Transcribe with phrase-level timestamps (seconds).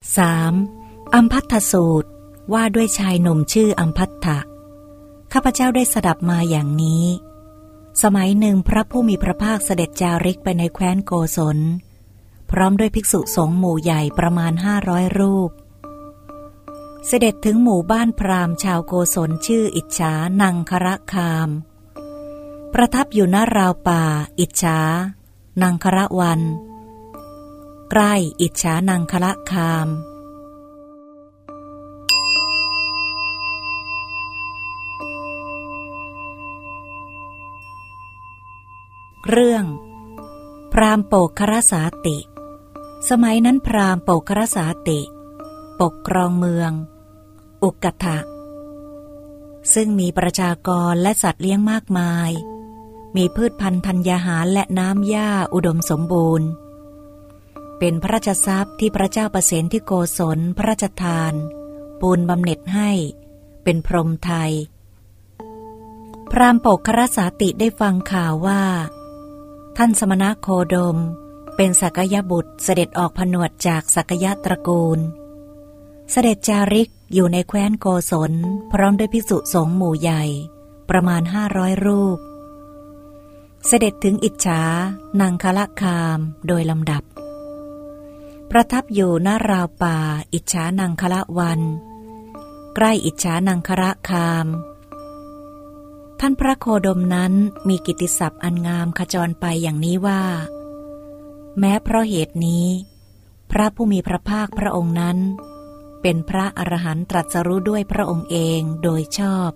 [0.00, 1.14] 3.
[1.14, 2.08] อัมพัทธสูตร
[2.52, 4.38] ว่าด้วยชายหนุ่มชื่ออัมพัทธะ
[5.32, 7.06] ข้าพเจ้าได้สดับมาอย่างนี้
[8.02, 11.58] สมัยหนึ่งพระผู้มีพระภาคเสด็จจาริกไปในแคว้นโกศล
[12.50, 15.50] พร้อมด้วยภิกษุสงฆ์หมู่ใหญ่ประมาณห้าร้อยรูป
[17.06, 20.12] เสด็จถึงหมู่บ้านพราหมณ์ชาวโกศลชื่ออิจฉา
[20.42, 21.48] นังคระคาม
[22.72, 24.04] ประทับอยู่หน้าราวป่า
[24.40, 24.78] อิจฉา
[25.62, 26.40] นังคระวัน
[27.90, 29.88] ใกล้อิจฉานังคละคาม
[39.28, 39.64] เรื่อง
[40.72, 42.18] พรามโปกครสาติ
[43.08, 45.00] สมัยนั้นพรามโปกครสาติ
[45.80, 46.72] ปกครองเมือง
[47.62, 48.18] อุกกทะ
[49.74, 52.30] ซึ่งมีประชากรและสัตว์เลี้ยงมากมาย
[53.16, 56.50] มีพืชพันธุ์ธัญญาหารและน้ำหญ้าอุดมสมบูรณ์
[57.80, 61.32] เป็นพระราชทรัพย์ที่พระเจ้าประเสนที่โกศลพระราชทาน
[62.00, 62.90] ปูนบำเหน็จให้
[63.64, 64.52] เป็นพรหมไทย
[66.30, 68.62] พรามปกครสาติได้ฟังข่าวว่า
[69.76, 70.98] ท่านสมณะโคดม
[71.56, 74.98] เป็นสักยบุตรเสด็จออกผนวดจากสักยะตระกูล
[76.10, 78.32] เสด็จจาริกอยู่ในแคว้นโกศล
[78.72, 80.24] พร้อมด้วยภิกษุสงหมู่ใหญ่
[80.90, 82.18] ประมาณห้าร้อยรูป
[83.66, 84.62] เสด็จถึงอิจฉา
[85.20, 87.02] นางคละคามโดยลำดับ
[88.50, 89.98] ประทับอยู่หน้าราวป่า
[90.32, 91.60] อิจฉานังคละวัน
[92.74, 94.46] ใกล้อิจฉานังคระคาม
[96.20, 97.32] ท่านพระโคดมนั้น
[97.68, 100.22] มีกิติศัพท์อันงามขจรไปอย่างนี้ว่า
[101.58, 102.66] แม้เพราะเหตุนี้
[103.50, 105.18] พระผู้มีพระภาคพระองค์นั้น
[106.02, 109.50] เป็นพระอรหันตรัสรู้ด้วยพระองค์เองโดยชอบ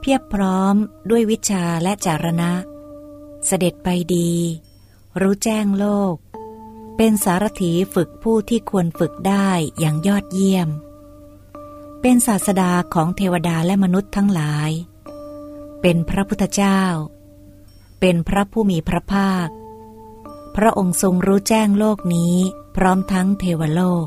[0.00, 0.74] เพียบพร้อม
[1.10, 2.52] ด้วยวิชาและจารณะ
[3.46, 4.32] เสด็จไปดี
[5.20, 6.14] รู้แจ้งโลก
[7.00, 10.68] เป็นสารถีฝึกผู้ที่ควรฝึกได้อย่างยอดเยี่ยม
[12.00, 14.70] เป็นศาสดาของเทวดาและมนุษย์ทั้งหลาย
[15.80, 16.82] เป็นพระพุทธเจ้า
[18.00, 19.48] เป็นพระผู้มีพระภาค
[20.56, 22.36] พระองค์ทรงรู้แจ้งโลกนี้
[22.76, 24.06] พร้อมทั้งเทวโลก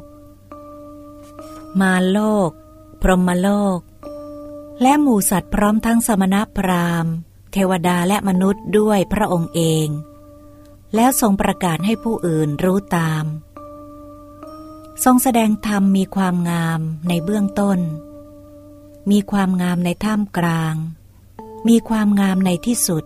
[1.81, 2.49] มาโลก
[3.01, 3.79] พรหมโลก
[4.81, 7.13] และหมู่สัตว์พร้อมทั้งสมณพราหมณ์
[7.51, 9.87] เทวดาและมนุษย์ด้วยพระองค์เอง
[10.95, 13.25] แล้วทรงประกาศให้ผู้อื่นรู้ตาม
[15.03, 17.79] ทรงแสดงธรรมมีความงามในเบื้องต้น
[19.11, 20.75] มีความงามในท่ามกลาง
[21.67, 23.03] มีความงามในที่สุด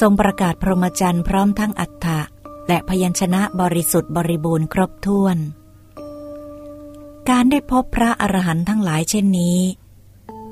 [0.00, 2.20] ทรงประกาศพรหมจรรย์พร้อมทั้งอัฏฐะ
[2.68, 5.36] และพยัญชนะบริสุทธิ์บริบูรณ์ครบถ้วน
[7.30, 9.60] การได้พบพระอรหันต์ทั้งหลายเช่นนี้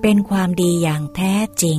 [0.03, 1.79] เป็นความดีอย่างแท้จริง